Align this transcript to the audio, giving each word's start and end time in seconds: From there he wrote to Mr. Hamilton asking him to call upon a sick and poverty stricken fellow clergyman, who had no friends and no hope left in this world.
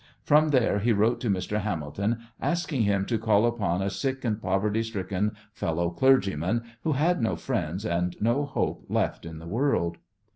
From 0.23 0.49
there 0.49 0.79
he 0.79 0.93
wrote 0.93 1.19
to 1.21 1.29
Mr. 1.29 1.59
Hamilton 1.61 2.17
asking 2.41 2.81
him 2.81 3.05
to 3.05 3.19
call 3.19 3.45
upon 3.45 3.83
a 3.83 3.91
sick 3.91 4.25
and 4.25 4.41
poverty 4.41 4.81
stricken 4.81 5.33
fellow 5.53 5.91
clergyman, 5.91 6.63
who 6.81 6.93
had 6.93 7.21
no 7.21 7.35
friends 7.35 7.85
and 7.85 8.15
no 8.19 8.45
hope 8.45 8.85
left 8.89 9.27
in 9.27 9.37
this 9.37 9.47
world. 9.47 9.97